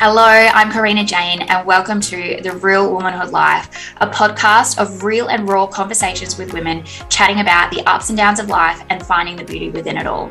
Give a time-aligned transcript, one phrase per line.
[0.00, 5.26] Hello, I'm Karina Jane, and welcome to The Real Womanhood Life, a podcast of real
[5.26, 9.34] and raw conversations with women chatting about the ups and downs of life and finding
[9.34, 10.30] the beauty within it all.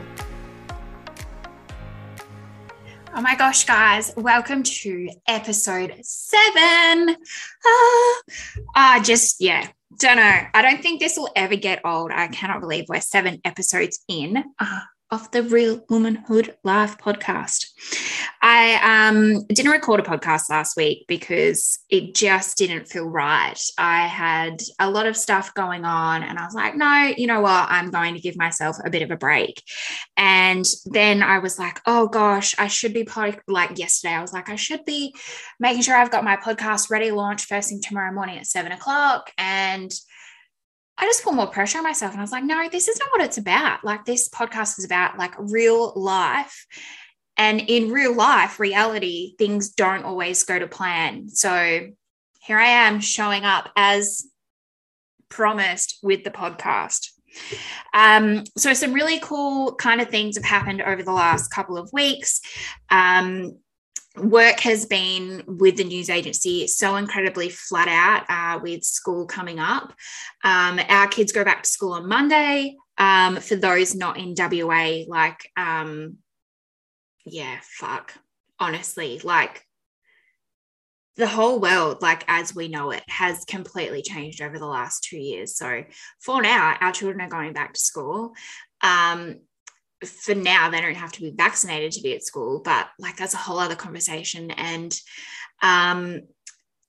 [3.14, 7.18] Oh my gosh, guys, welcome to episode seven.
[8.74, 9.68] Ah, uh, just, yeah,
[10.00, 10.40] don't know.
[10.54, 12.12] I don't think this will ever get old.
[12.14, 14.46] I cannot believe we're seven episodes in.
[14.58, 14.80] Uh,
[15.10, 17.68] of the Real Womanhood Life podcast.
[18.42, 23.60] I um, didn't record a podcast last week because it just didn't feel right.
[23.78, 27.42] I had a lot of stuff going on, and I was like, no, you know
[27.42, 27.68] what?
[27.70, 29.64] I'm going to give myself a bit of a break.
[30.18, 34.14] And then I was like, oh gosh, I should be pod- like yesterday.
[34.14, 35.16] I was like, I should be
[35.60, 39.32] making sure I've got my podcast ready launch first thing tomorrow morning at seven o'clock.
[39.38, 39.92] And
[40.98, 42.12] I just put more pressure on myself.
[42.12, 43.84] And I was like, no, this is not what it's about.
[43.84, 46.66] Like, this podcast is about like real life.
[47.38, 51.30] And in real life, reality, things don't always go to plan.
[51.30, 51.88] So
[52.42, 54.26] here I am showing up as
[55.30, 57.10] promised with the podcast.
[57.94, 61.92] Um, so, some really cool kind of things have happened over the last couple of
[61.94, 62.42] weeks.
[62.90, 63.60] Um,
[64.18, 69.60] work has been with the news agency so incredibly flat out uh, with school coming
[69.60, 69.94] up.
[70.44, 72.76] Um, our kids go back to school on Monday.
[72.98, 76.18] Um, for those not in WA, like, um,
[77.26, 78.14] yeah, fuck.
[78.60, 79.64] Honestly, like
[81.16, 85.18] the whole world, like as we know it, has completely changed over the last two
[85.18, 85.56] years.
[85.56, 85.84] So
[86.22, 88.34] for now, our children are going back to school.
[88.82, 89.42] Um,
[90.06, 93.34] for now they don't have to be vaccinated to be at school but like that's
[93.34, 94.52] a whole other conversation.
[94.52, 94.98] And
[95.62, 96.22] um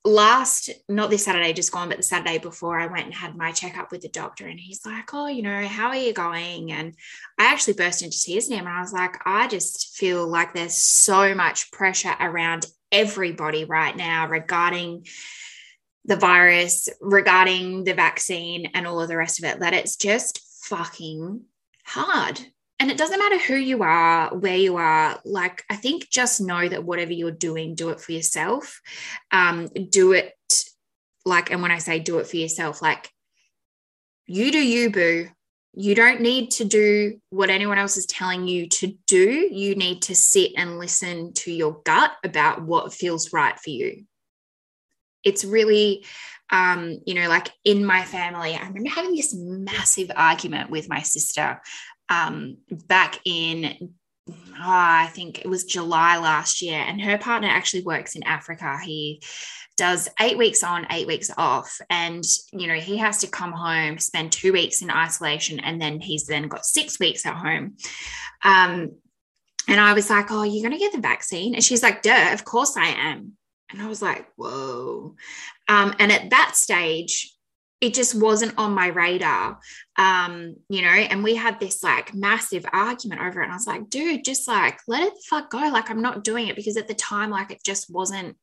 [0.05, 3.51] last not this saturday just gone but the saturday before i went and had my
[3.51, 6.71] checkup with the doctor and he's like oh you know how are you going?
[6.71, 6.93] And
[7.37, 10.53] i actually burst into tears in him and i was like i just feel like
[10.53, 15.05] there's so much pressure around everybody right now regarding
[16.05, 20.39] the virus regarding the vaccine and all of the rest of it that it's just
[20.63, 21.41] fucking
[21.85, 22.39] hard
[22.79, 25.19] and it doesn't matter who you are, where you are.
[25.25, 28.81] Like, I think just know that whatever you're doing, do it for yourself.
[29.31, 30.33] Um, do it
[31.25, 33.09] like, and when I say do it for yourself, like,
[34.27, 35.27] you do you, boo.
[35.73, 39.49] You don't need to do what anyone else is telling you to do.
[39.51, 44.05] You need to sit and listen to your gut about what feels right for you.
[45.23, 46.05] It's really,
[46.49, 51.01] um, you know, like in my family, I remember having this massive argument with my
[51.01, 51.61] sister
[52.09, 53.93] um, back in
[54.29, 58.77] oh, I think it was July last year, and her partner actually works in Africa.
[58.83, 59.21] He
[59.79, 61.79] does eight weeks on, eight weeks off.
[61.89, 66.01] And, you know, he has to come home, spend two weeks in isolation, and then
[66.01, 67.77] he's then got six weeks at home.
[68.43, 68.91] Um,
[69.69, 71.55] and I was like, Oh, you're going to get the vaccine?
[71.55, 73.33] And she's like, Duh, of course I am.
[73.71, 75.15] And I was like, Whoa.
[75.69, 77.33] Um, and at that stage,
[77.81, 79.59] it just wasn't on my radar
[79.97, 83.67] um you know and we had this like massive argument over it and i was
[83.67, 86.87] like dude just like let it fuck go like i'm not doing it because at
[86.87, 88.35] the time like it just wasn't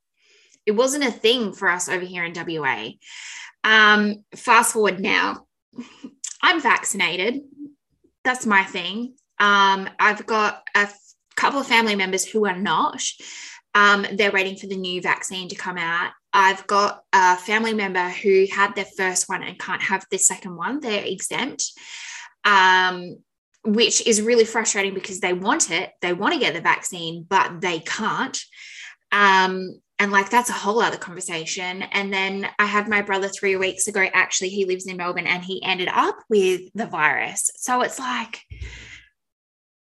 [0.64, 2.88] it wasn't a thing for us over here in wa
[3.64, 5.46] um fast forward now
[6.42, 7.42] i'm vaccinated.
[8.24, 9.14] That's my thing.
[9.38, 10.98] Um i've got a f-
[11.36, 13.02] couple of family members who are not.
[13.74, 18.10] Um, they're waiting for the new vaccine to come out I've got a family member
[18.10, 20.80] who had their first one and can't have the second one.
[20.80, 21.72] They're exempt,
[22.44, 23.16] um,
[23.64, 25.92] which is really frustrating because they want it.
[26.02, 28.38] They want to get the vaccine, but they can't.
[29.12, 31.80] Um, and like that's a whole other conversation.
[31.80, 34.06] And then I had my brother three weeks ago.
[34.12, 37.50] Actually, he lives in Melbourne and he ended up with the virus.
[37.56, 38.42] So it's like,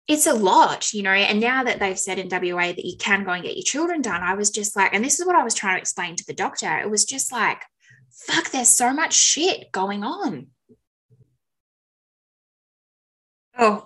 [0.07, 1.11] it's a lot, you know.
[1.11, 4.01] And now that they've said in WA that you can go and get your children
[4.01, 6.25] done, I was just like, and this is what I was trying to explain to
[6.25, 6.79] the doctor.
[6.79, 7.63] It was just like,
[8.09, 10.47] fuck, there's so much shit going on.
[13.57, 13.85] Oh,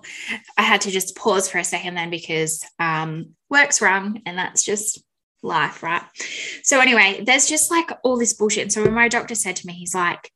[0.56, 4.64] I had to just pause for a second then because um, work's wrong, and that's
[4.64, 5.02] just
[5.42, 6.02] life, right?
[6.62, 8.62] So, anyway, there's just like all this bullshit.
[8.62, 10.30] And so, when my doctor said to me, he's like,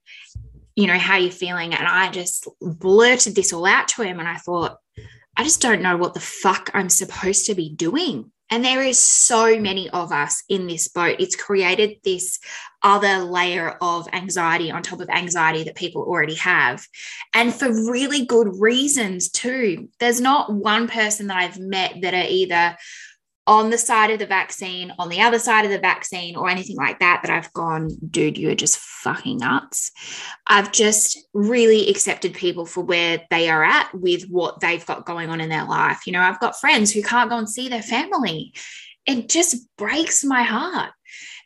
[0.76, 1.74] you know, how you feeling?
[1.74, 4.18] And I just blurted this all out to him.
[4.18, 4.78] And I thought,
[5.36, 8.30] I just don't know what the fuck I'm supposed to be doing.
[8.52, 11.20] And there is so many of us in this boat.
[11.20, 12.40] It's created this
[12.82, 16.84] other layer of anxiety on top of anxiety that people already have.
[17.32, 19.88] And for really good reasons, too.
[20.00, 22.76] There's not one person that I've met that are either
[23.50, 26.76] on the side of the vaccine, on the other side of the vaccine, or anything
[26.76, 29.90] like that, that I've gone, dude, you're just fucking nuts.
[30.46, 35.30] I've just really accepted people for where they are at with what they've got going
[35.30, 36.06] on in their life.
[36.06, 38.54] You know, I've got friends who can't go and see their family.
[39.04, 40.92] it just breaks my heart.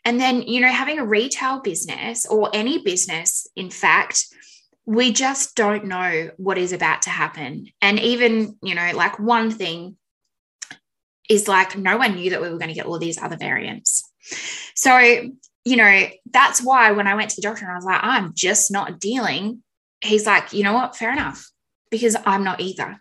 [0.05, 4.27] And then, you know, having a retail business or any business, in fact,
[4.85, 7.69] we just don't know what is about to happen.
[7.81, 9.97] And even, you know, like one thing
[11.29, 14.11] is like no one knew that we were going to get all these other variants.
[14.75, 18.01] So, you know, that's why when I went to the doctor and I was like,
[18.03, 19.63] I'm just not dealing,
[20.01, 20.97] he's like, you know what?
[20.97, 21.51] Fair enough,
[21.91, 23.01] because I'm not either.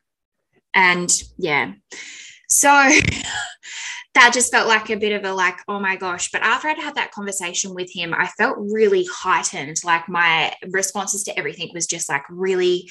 [0.74, 1.74] And yeah.
[2.48, 2.70] So
[4.14, 6.32] that just felt like a bit of a like, oh my gosh.
[6.32, 9.78] But after I'd had that conversation with him, I felt really heightened.
[9.84, 12.90] Like my responses to everything was just like really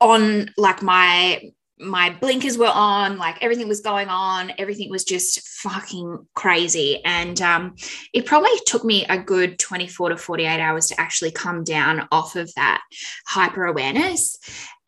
[0.00, 1.50] on like my
[1.80, 7.02] my blinkers were on, like everything was going on, everything was just fucking crazy.
[7.04, 7.74] And um,
[8.12, 12.36] it probably took me a good 24 to 48 hours to actually come down off
[12.36, 12.82] of that
[13.26, 14.38] hyper awareness.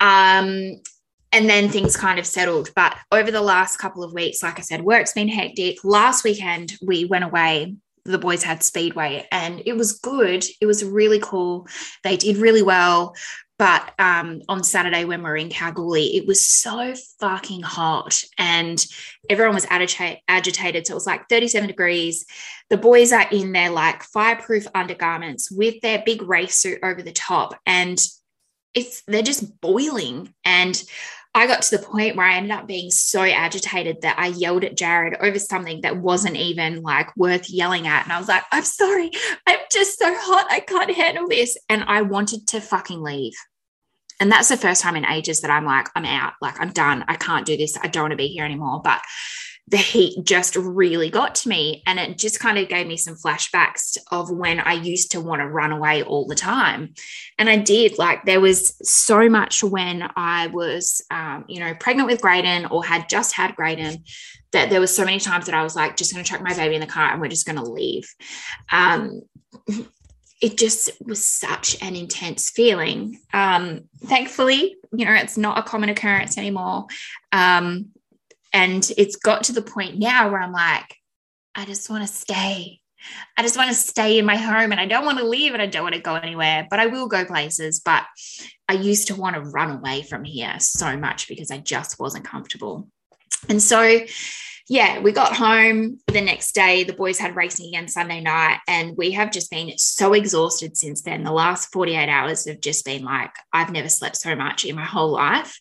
[0.00, 0.80] Um,
[1.32, 2.70] and then things kind of settled.
[2.76, 5.78] But over the last couple of weeks, like I said, work's been hectic.
[5.82, 7.74] Last weekend, we went away.
[8.04, 10.44] The boys had Speedway and it was good.
[10.60, 11.68] It was really cool.
[12.02, 13.14] They did really well.
[13.62, 18.84] But um, on Saturday, when we were in Kalgoorlie, it was so fucking hot and
[19.30, 20.84] everyone was agita- agitated.
[20.84, 22.26] So it was like 37 degrees.
[22.70, 27.12] The boys are in their like fireproof undergarments with their big race suit over the
[27.12, 27.54] top.
[27.64, 28.04] And
[28.74, 30.34] it's they're just boiling.
[30.44, 30.82] And
[31.32, 34.64] I got to the point where I ended up being so agitated that I yelled
[34.64, 38.02] at Jared over something that wasn't even like worth yelling at.
[38.02, 39.12] And I was like, I'm sorry.
[39.46, 40.48] I'm just so hot.
[40.50, 41.56] I can't handle this.
[41.68, 43.34] And I wanted to fucking leave.
[44.20, 46.34] And that's the first time in ages that I'm like, I'm out.
[46.40, 47.04] Like, I'm done.
[47.08, 47.76] I can't do this.
[47.82, 48.80] I don't want to be here anymore.
[48.82, 49.02] But
[49.68, 51.82] the heat just really got to me.
[51.86, 55.40] And it just kind of gave me some flashbacks of when I used to want
[55.40, 56.94] to run away all the time.
[57.38, 57.98] And I did.
[57.98, 62.84] Like, there was so much when I was, um, you know, pregnant with Graydon or
[62.84, 64.04] had just had Graydon
[64.52, 66.54] that there was so many times that I was like, just going to chuck my
[66.54, 68.12] baby in the car and we're just going to leave.
[68.70, 69.22] Um,
[70.42, 73.20] it just was such an intense feeling.
[73.32, 76.86] Um, thankfully, you know, it's not a common occurrence anymore.
[77.30, 77.90] Um,
[78.52, 80.96] and it's got to the point now where I'm like,
[81.54, 82.80] I just want to stay.
[83.36, 85.62] I just want to stay in my home and I don't want to leave and
[85.62, 87.80] I don't want to go anywhere, but I will go places.
[87.80, 88.04] But
[88.68, 92.24] I used to want to run away from here so much because I just wasn't
[92.24, 92.88] comfortable.
[93.48, 94.00] And so,
[94.68, 96.84] yeah, we got home the next day.
[96.84, 101.02] The boys had racing again Sunday night, and we have just been so exhausted since
[101.02, 101.24] then.
[101.24, 104.84] The last 48 hours have just been like, I've never slept so much in my
[104.84, 105.58] whole life.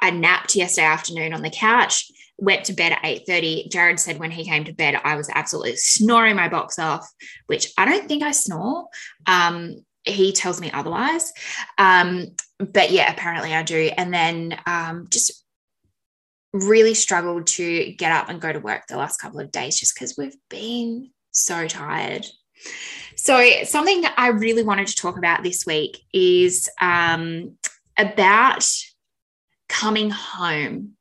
[0.00, 4.32] I napped yesterday afternoon on the couch went to bed at 8.30 jared said when
[4.32, 7.08] he came to bed i was absolutely snoring my box off
[7.46, 8.86] which i don't think i snore
[9.26, 11.32] um, he tells me otherwise
[11.78, 12.26] um,
[12.58, 15.43] but yeah apparently i do and then um, just
[16.54, 19.94] really struggled to get up and go to work the last couple of days just
[19.94, 22.24] because we've been so tired
[23.16, 27.56] so something that i really wanted to talk about this week is um,
[27.98, 28.66] about
[29.68, 30.92] coming home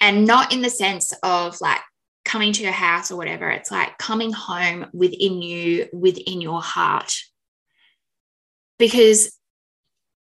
[0.00, 1.80] and not in the sense of like
[2.28, 3.48] coming to your house or whatever.
[3.50, 7.14] It's like coming home within you, within your heart.
[8.78, 9.37] Because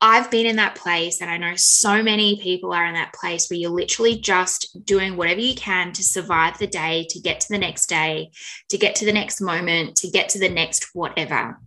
[0.01, 3.49] I've been in that place, and I know so many people are in that place
[3.49, 7.47] where you're literally just doing whatever you can to survive the day, to get to
[7.49, 8.31] the next day,
[8.69, 11.59] to get to the next moment, to get to the next whatever.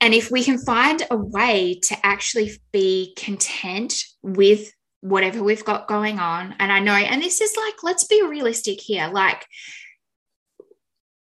[0.00, 5.88] And if we can find a way to actually be content with whatever we've got
[5.88, 6.54] going on.
[6.58, 9.08] And I know, and this is like, let's be realistic here.
[9.12, 9.46] Like,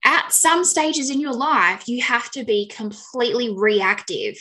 [0.04, 4.36] at some stages in your life, you have to be completely reactive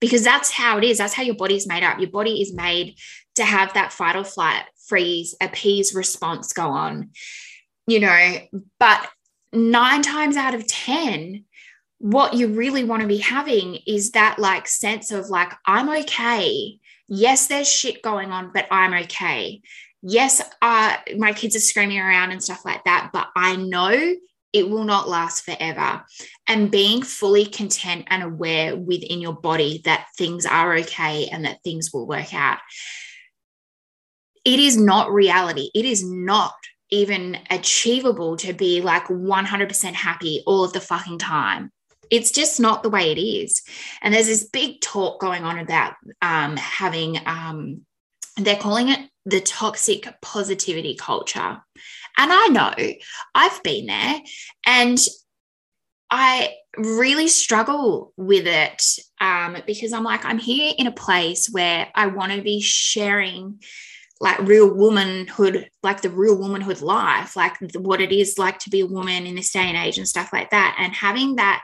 [0.00, 0.98] because that's how it is.
[0.98, 1.98] That's how your body's made up.
[1.98, 2.96] Your body is made
[3.36, 7.10] to have that fight or flight, freeze, appease response go on,
[7.86, 8.36] you know.
[8.78, 9.08] But
[9.52, 11.44] nine times out of 10,
[11.98, 16.80] what you really want to be having is that like sense of like, I'm okay
[17.10, 19.60] yes, there's shit going on, but I'm okay.
[20.00, 24.14] Yes, uh, my kids are screaming around and stuff like that, but I know
[24.52, 26.04] it will not last forever.
[26.48, 31.62] And being fully content and aware within your body that things are okay and that
[31.62, 32.58] things will work out.
[34.44, 35.70] It is not reality.
[35.74, 36.54] It is not
[36.90, 41.70] even achievable to be like 100% happy all of the fucking time
[42.10, 43.62] it's just not the way it is.
[44.02, 47.82] And there's this big talk going on about um, having, um,
[48.36, 51.62] they're calling it the toxic positivity culture.
[52.18, 52.74] And I know
[53.34, 54.20] I've been there
[54.66, 54.98] and
[56.10, 58.82] I really struggle with it
[59.20, 63.60] um, because I'm like, I'm here in a place where I want to be sharing
[64.20, 68.80] like real womanhood, like the real womanhood life, like what it is like to be
[68.80, 70.76] a woman in this day and age and stuff like that.
[70.78, 71.62] And having that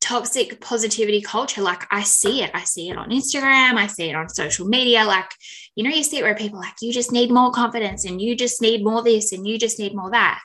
[0.00, 2.50] toxic positivity culture, like I see it.
[2.54, 5.04] I see it on Instagram, I see it on social media.
[5.04, 5.30] Like,
[5.74, 8.36] you know, you see it where people like, you just need more confidence and you
[8.36, 10.40] just need more this and you just need more that.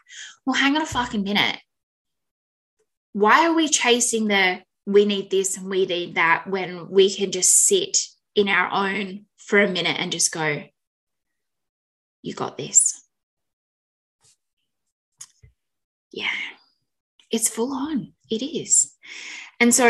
[0.46, 1.60] Well, hang on a fucking minute.
[3.14, 7.32] Why are we chasing the we need this and we need that when we can
[7.32, 7.98] just sit
[8.36, 10.64] in our own for a minute and just go,
[12.22, 13.02] you got this.
[16.12, 16.30] Yeah,
[17.32, 18.14] it's full on.
[18.30, 18.94] It is.
[19.60, 19.90] And so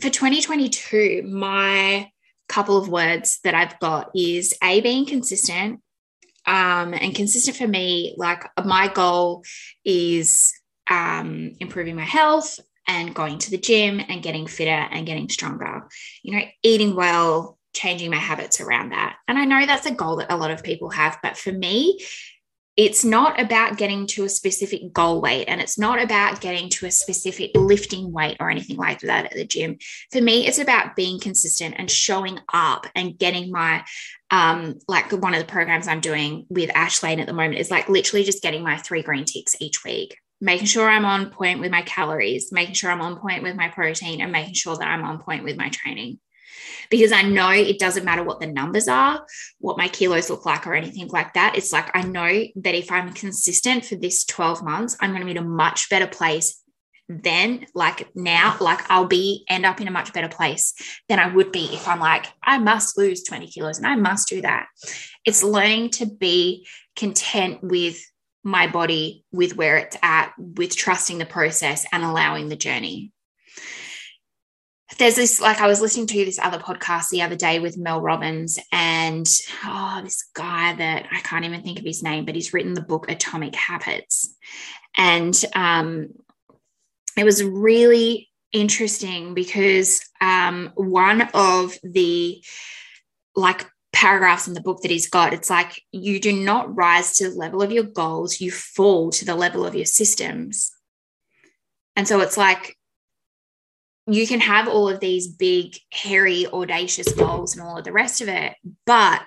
[0.00, 2.10] for 2022, my
[2.48, 5.80] couple of words that I've got is A, being consistent.
[6.44, 9.44] Um, and consistent for me, like my goal
[9.84, 10.52] is
[10.90, 15.88] um, improving my health and going to the gym and getting fitter and getting stronger,
[16.22, 19.16] you know, eating well, changing my habits around that.
[19.28, 22.00] And I know that's a goal that a lot of people have, but for me,
[22.76, 26.86] it's not about getting to a specific goal weight and it's not about getting to
[26.86, 29.76] a specific lifting weight or anything like that at the gym.
[30.10, 33.84] For me, it's about being consistent and showing up and getting my,
[34.30, 37.90] um, like one of the programs I'm doing with Ashlane at the moment is like
[37.90, 41.70] literally just getting my three green ticks each week making sure I'm on point with
[41.70, 45.04] my calories, making sure I'm on point with my protein, and making sure that I'm
[45.04, 46.18] on point with my training
[46.90, 49.24] because I know it doesn't matter what the numbers are,
[49.58, 51.56] what my kilos look like, or anything like that.
[51.56, 55.26] It's like I know that if I'm consistent for this 12 months, I'm going to
[55.26, 56.62] be in a much better place
[57.08, 58.56] then like now.
[58.60, 60.72] Like i'll be end up in a much better place
[61.08, 64.28] than i would be if i'm like i must lose 20 kilos and i must
[64.28, 64.66] do that.
[65.24, 66.66] It's learning to be
[66.96, 67.98] content with
[68.44, 73.12] my body with where it's at with trusting the process and allowing the journey
[74.98, 78.00] there's this like I was listening to this other podcast the other day with Mel
[78.00, 79.26] Robbins and
[79.64, 82.80] oh this guy that I can't even think of his name but he's written the
[82.80, 84.34] book Atomic Habits.
[84.96, 86.08] And um,
[87.16, 92.42] it was really interesting because um, one of the
[93.34, 97.30] like paragraphs in the book that he's got it's like you do not rise to
[97.30, 100.72] the level of your goals you fall to the level of your systems.
[101.94, 102.76] And so it's like
[104.06, 108.20] you can have all of these big, hairy, audacious goals and all of the rest
[108.20, 108.54] of it.
[108.84, 109.22] But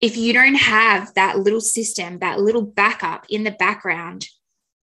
[0.00, 4.26] if you don't have that little system, that little backup in the background,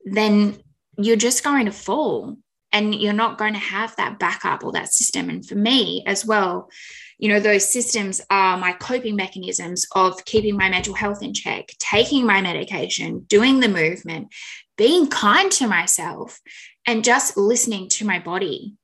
[0.03, 0.62] then
[0.98, 2.38] you're just going to fall
[2.74, 5.29] and you're not going to have that backup or that system.
[5.29, 6.69] And for me as well,
[7.17, 11.67] you know, those systems are my coping mechanisms of keeping my mental health in check,
[11.79, 14.33] taking my medication, doing the movement,
[14.77, 16.39] being kind to myself,
[16.88, 18.75] and just listening to my body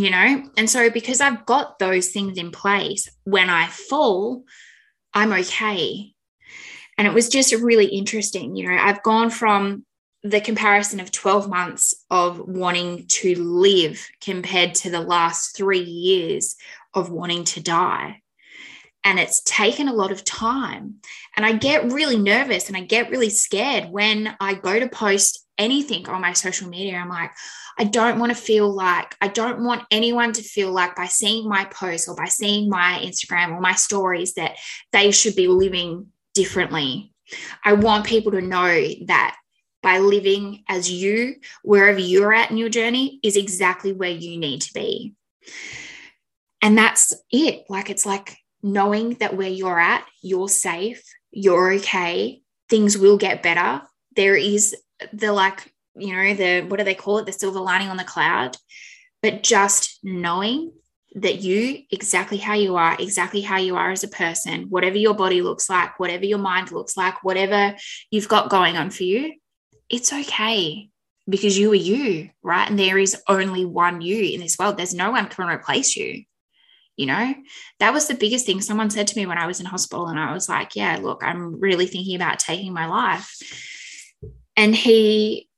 [0.00, 0.44] you know?
[0.56, 4.44] And so, because I've got those things in place, when I fall,
[5.12, 6.12] I'm okay.
[6.96, 8.56] And it was just really interesting.
[8.56, 9.84] You know, I've gone from
[10.22, 16.56] the comparison of 12 months of wanting to live compared to the last three years
[16.94, 18.22] of wanting to die.
[19.04, 20.96] And it's taken a lot of time.
[21.36, 25.46] And I get really nervous and I get really scared when I go to post
[25.58, 26.96] anything on my social media.
[26.96, 27.30] I'm like,
[27.78, 31.48] I don't want to feel like, I don't want anyone to feel like by seeing
[31.48, 34.56] my posts or by seeing my Instagram or my stories that
[34.92, 37.12] they should be living differently.
[37.64, 39.36] I want people to know that
[39.82, 44.62] by living as you, wherever you're at in your journey, is exactly where you need
[44.62, 45.14] to be.
[46.62, 47.64] And that's it.
[47.68, 52.40] Like, it's like knowing that where you're at, you're safe, you're okay,
[52.70, 53.82] things will get better.
[54.16, 54.74] There is
[55.12, 57.26] the like you know, the what do they call it?
[57.26, 58.56] The silver lining on the cloud.
[59.22, 60.72] But just knowing
[61.14, 65.14] that you, exactly how you are, exactly how you are as a person, whatever your
[65.14, 67.76] body looks like, whatever your mind looks like, whatever
[68.10, 69.34] you've got going on for you,
[69.88, 70.88] it's okay
[71.28, 72.68] because you are you, right?
[72.68, 74.76] And there is only one you in this world.
[74.76, 76.24] There's no one can replace you.
[76.96, 77.34] You know,
[77.80, 80.06] that was the biggest thing someone said to me when I was in hospital.
[80.06, 83.36] And I was like, yeah, look, I'm really thinking about taking my life.
[84.56, 85.48] And he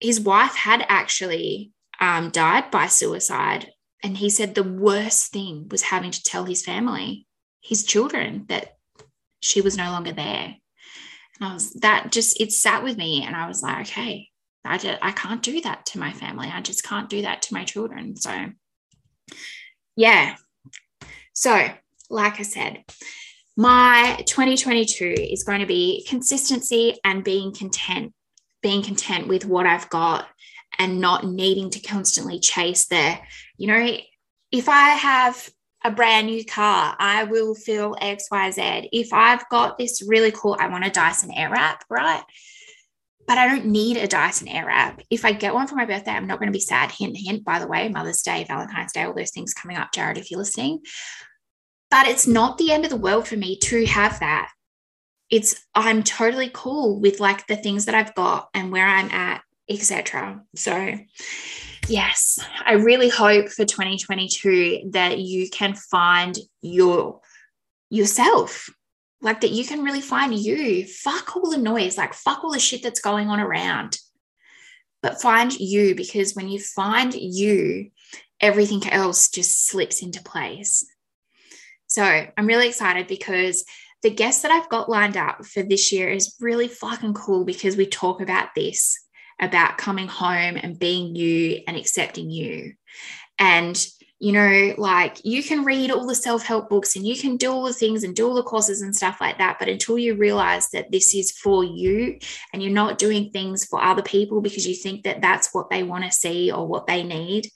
[0.00, 3.70] his wife had actually um, died by suicide.
[4.02, 7.26] And he said the worst thing was having to tell his family,
[7.62, 8.76] his children, that
[9.40, 10.56] she was no longer there.
[11.40, 13.24] And I was, that just, it sat with me.
[13.24, 14.28] And I was like, okay,
[14.64, 16.50] I, just, I can't do that to my family.
[16.52, 18.16] I just can't do that to my children.
[18.16, 18.50] So,
[19.96, 20.36] yeah.
[21.32, 21.68] So,
[22.10, 22.84] like I said,
[23.56, 28.12] my 2022 is going to be consistency and being content
[28.64, 30.26] being content with what I've got
[30.78, 33.16] and not needing to constantly chase the,
[33.58, 33.96] you know,
[34.50, 35.50] if I have
[35.84, 38.88] a brand new car, I will feel XYZ.
[38.90, 42.22] If I've got this really cool, I want a Dyson Airwrap, right?
[43.26, 45.00] But I don't need a Dyson Airwrap.
[45.10, 46.90] If I get one for my birthday, I'm not going to be sad.
[46.90, 50.18] Hint, hint, by the way, Mother's Day, Valentine's Day, all those things coming up, Jared,
[50.18, 50.80] if you're listening.
[51.90, 54.50] But it's not the end of the world for me to have that.
[55.30, 59.42] It's, I'm totally cool with like the things that I've got and where I'm at,
[59.70, 60.42] etc.
[60.54, 60.94] So,
[61.88, 67.20] yes, I really hope for 2022 that you can find your
[67.90, 68.68] yourself.
[69.24, 70.86] Like that you can really find you.
[70.86, 73.98] Fuck all the noise, like fuck all the shit that's going on around.
[75.02, 77.90] But find you because when you find you,
[78.40, 80.86] everything else just slips into place.
[81.86, 83.64] So I'm really excited because
[84.02, 87.76] the guest that I've got lined up for this year is really fucking cool because
[87.76, 88.98] we talk about this
[89.40, 92.74] about coming home and being you and accepting you.
[93.38, 93.82] And,
[94.24, 97.52] you know, like you can read all the self help books and you can do
[97.52, 99.58] all the things and do all the courses and stuff like that.
[99.58, 102.18] But until you realize that this is for you
[102.50, 105.82] and you're not doing things for other people because you think that that's what they
[105.82, 107.50] want to see or what they need,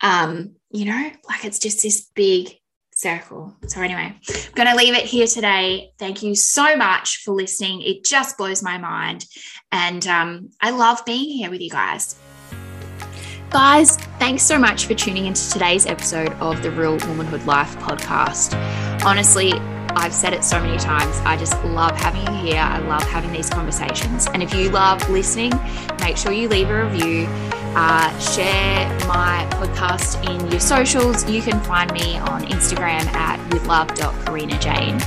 [0.00, 2.58] um, you know, like it's just this big
[2.92, 3.54] circle.
[3.68, 5.92] So, anyway, I'm going to leave it here today.
[5.96, 7.82] Thank you so much for listening.
[7.82, 9.26] It just blows my mind.
[9.70, 12.16] And um, I love being here with you guys.
[13.50, 18.54] Guys, thanks so much for tuning into today's episode of the Real Womanhood Life podcast.
[19.04, 19.52] Honestly,
[19.96, 21.16] I've said it so many times.
[21.24, 22.60] I just love having you here.
[22.60, 24.28] I love having these conversations.
[24.28, 25.52] And if you love listening,
[26.00, 27.26] make sure you leave a review
[27.74, 31.28] uh, share my podcast in your socials.
[31.28, 35.00] You can find me on Instagram at withlove.karinajane.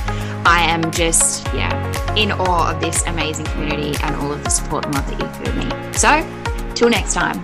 [0.46, 4.84] I am just, yeah, in awe of this amazing community and all of the support
[4.86, 5.92] and love that you've given me.
[5.92, 7.42] So, till next time.